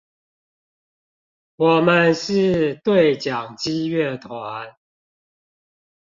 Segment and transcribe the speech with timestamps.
[1.57, 4.75] 我們是對講機樂團